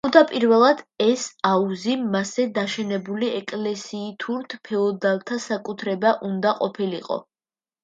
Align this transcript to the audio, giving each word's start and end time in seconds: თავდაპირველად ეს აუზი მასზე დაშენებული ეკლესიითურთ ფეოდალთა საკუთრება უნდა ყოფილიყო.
თავდაპირველად 0.05 0.79
ეს 1.05 1.25
აუზი 1.49 1.97
მასზე 2.15 2.45
დაშენებული 2.55 3.31
ეკლესიითურთ 3.41 4.57
ფეოდალთა 4.71 5.41
საკუთრება 5.47 6.17
უნდა 6.33 6.57
ყოფილიყო. 6.65 7.23